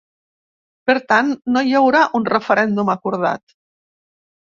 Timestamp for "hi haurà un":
1.69-2.27